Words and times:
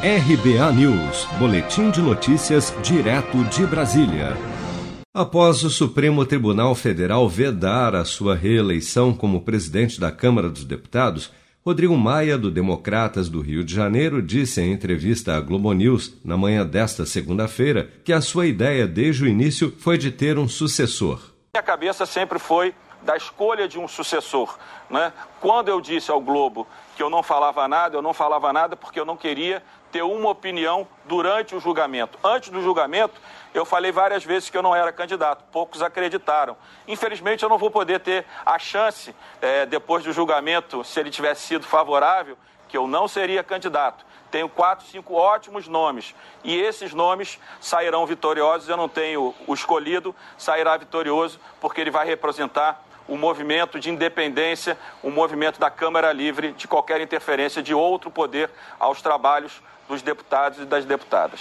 RBA 0.00 0.72
News, 0.74 1.24
Boletim 1.40 1.90
de 1.90 2.00
Notícias, 2.00 2.72
direto 2.84 3.42
de 3.46 3.66
Brasília. 3.66 4.36
Após 5.12 5.64
o 5.64 5.70
Supremo 5.70 6.24
Tribunal 6.24 6.72
Federal 6.76 7.28
vedar 7.28 7.96
a 7.96 8.04
sua 8.04 8.36
reeleição 8.36 9.12
como 9.12 9.40
presidente 9.40 9.98
da 9.98 10.12
Câmara 10.12 10.48
dos 10.48 10.64
Deputados, 10.64 11.32
Rodrigo 11.66 11.98
Maia, 11.98 12.38
do 12.38 12.48
Democratas 12.48 13.28
do 13.28 13.40
Rio 13.40 13.64
de 13.64 13.74
Janeiro, 13.74 14.22
disse 14.22 14.60
em 14.60 14.72
entrevista 14.72 15.36
à 15.36 15.40
Globo 15.40 15.72
News, 15.72 16.14
na 16.24 16.36
manhã 16.36 16.64
desta 16.64 17.04
segunda-feira, 17.04 17.90
que 18.04 18.12
a 18.12 18.20
sua 18.20 18.46
ideia 18.46 18.86
desde 18.86 19.24
o 19.24 19.26
início 19.26 19.74
foi 19.80 19.98
de 19.98 20.12
ter 20.12 20.38
um 20.38 20.46
sucessor. 20.46 21.20
Minha 21.52 21.64
cabeça 21.64 22.06
sempre 22.06 22.38
foi 22.38 22.72
da 23.02 23.16
escolha 23.16 23.68
de 23.68 23.78
um 23.78 23.88
sucessor. 23.88 24.58
Né? 24.90 25.12
Quando 25.40 25.68
eu 25.68 25.80
disse 25.80 26.10
ao 26.10 26.20
Globo 26.20 26.66
que 26.96 27.02
eu 27.02 27.10
não 27.10 27.22
falava 27.22 27.66
nada, 27.68 27.96
eu 27.96 28.02
não 28.02 28.12
falava 28.12 28.52
nada 28.52 28.76
porque 28.76 28.98
eu 28.98 29.04
não 29.04 29.16
queria 29.16 29.62
ter 29.90 30.02
uma 30.02 30.30
opinião 30.30 30.86
durante 31.04 31.54
o 31.54 31.60
julgamento. 31.60 32.18
Antes 32.22 32.50
do 32.50 32.62
julgamento, 32.62 33.20
eu 33.54 33.64
falei 33.64 33.90
várias 33.90 34.24
vezes 34.24 34.50
que 34.50 34.56
eu 34.56 34.62
não 34.62 34.74
era 34.74 34.92
candidato, 34.92 35.44
poucos 35.50 35.82
acreditaram. 35.82 36.56
Infelizmente, 36.86 37.42
eu 37.42 37.48
não 37.48 37.56
vou 37.56 37.70
poder 37.70 38.00
ter 38.00 38.26
a 38.44 38.58
chance, 38.58 39.14
é, 39.40 39.64
depois 39.64 40.04
do 40.04 40.12
julgamento, 40.12 40.84
se 40.84 41.00
ele 41.00 41.10
tivesse 41.10 41.42
sido 41.42 41.66
favorável, 41.66 42.36
que 42.68 42.76
eu 42.76 42.86
não 42.86 43.08
seria 43.08 43.42
candidato. 43.42 44.04
Tenho 44.30 44.48
quatro, 44.48 44.86
cinco 44.86 45.14
ótimos 45.14 45.66
nomes 45.66 46.14
e 46.44 46.54
esses 46.54 46.92
nomes 46.92 47.38
sairão 47.60 48.04
vitoriosos. 48.04 48.68
Eu 48.68 48.76
não 48.76 48.88
tenho 48.88 49.34
o 49.46 49.54
escolhido, 49.54 50.14
sairá 50.36 50.76
vitorioso 50.76 51.40
porque 51.60 51.80
ele 51.80 51.90
vai 51.90 52.06
representar 52.06 52.84
o 53.08 53.16
movimento 53.16 53.80
de 53.80 53.90
independência, 53.90 54.76
o 55.02 55.10
movimento 55.10 55.58
da 55.58 55.70
Câmara 55.70 56.12
Livre 56.12 56.52
de 56.52 56.68
qualquer 56.68 57.00
interferência 57.00 57.62
de 57.62 57.72
outro 57.72 58.10
poder 58.10 58.50
aos 58.78 59.00
trabalhos 59.00 59.62
dos 59.88 60.02
deputados 60.02 60.60
e 60.60 60.64
das 60.66 60.84
deputadas. 60.84 61.40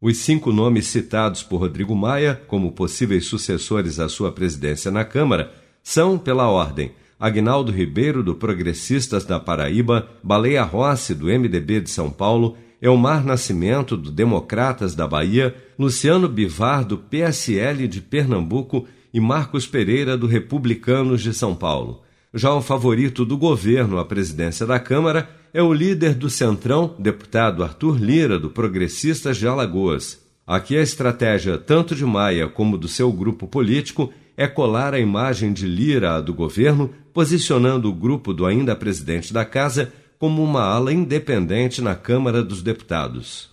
Os 0.00 0.18
cinco 0.18 0.52
nomes 0.52 0.86
citados 0.86 1.42
por 1.42 1.58
Rodrigo 1.58 1.94
Maia 1.94 2.42
como 2.48 2.72
possíveis 2.72 3.26
sucessores 3.26 4.00
à 4.00 4.08
sua 4.08 4.32
presidência 4.32 4.90
na 4.90 5.04
Câmara 5.04 5.52
são, 5.82 6.18
pela 6.18 6.48
ordem, 6.48 6.94
Agnaldo 7.20 7.70
Ribeiro, 7.70 8.22
do 8.22 8.34
Progressistas 8.34 9.24
da 9.24 9.38
Paraíba, 9.38 10.08
Baleia 10.22 10.62
Rossi, 10.62 11.14
do 11.14 11.26
MDB 11.26 11.80
de 11.80 11.90
São 11.90 12.10
Paulo, 12.10 12.56
Elmar 12.82 13.24
Nascimento, 13.24 13.96
do 13.96 14.10
Democratas 14.10 14.94
da 14.94 15.06
Bahia, 15.06 15.54
Luciano 15.78 16.28
Bivar, 16.28 16.84
do 16.84 16.98
PSL 16.98 17.88
de 17.88 18.00
Pernambuco 18.00 18.86
e 19.14 19.20
Marcos 19.20 19.64
Pereira, 19.64 20.18
do 20.18 20.26
Republicanos 20.26 21.22
de 21.22 21.32
São 21.32 21.54
Paulo. 21.54 22.02
Já 22.34 22.52
o 22.52 22.60
favorito 22.60 23.24
do 23.24 23.38
governo 23.38 23.96
à 24.00 24.04
presidência 24.04 24.66
da 24.66 24.80
Câmara 24.80 25.30
é 25.52 25.62
o 25.62 25.72
líder 25.72 26.14
do 26.14 26.28
Centrão, 26.28 26.96
deputado 26.98 27.62
Arthur 27.62 27.96
Lira, 27.96 28.40
do 28.40 28.50
Progressistas 28.50 29.36
de 29.36 29.46
Alagoas. 29.46 30.20
Aqui 30.44 30.76
a 30.76 30.82
estratégia 30.82 31.56
tanto 31.56 31.94
de 31.94 32.04
Maia 32.04 32.48
como 32.48 32.76
do 32.76 32.88
seu 32.88 33.12
grupo 33.12 33.46
político 33.46 34.12
é 34.36 34.48
colar 34.48 34.92
a 34.92 34.98
imagem 34.98 35.52
de 35.52 35.64
Lira 35.64 36.16
à 36.16 36.20
do 36.20 36.34
governo, 36.34 36.90
posicionando 37.12 37.88
o 37.88 37.94
grupo 37.94 38.34
do 38.34 38.44
ainda 38.44 38.74
presidente 38.74 39.32
da 39.32 39.44
casa 39.44 39.92
como 40.18 40.42
uma 40.42 40.62
ala 40.62 40.92
independente 40.92 41.80
na 41.80 41.94
Câmara 41.94 42.42
dos 42.42 42.62
Deputados. 42.62 43.52